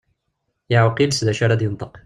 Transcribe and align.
Yeɛweq 0.71 0.97
yiles 0.99 1.19
d 1.25 1.27
acu 1.31 1.43
ara 1.45 1.59
d-yenṭeq. 1.59 1.93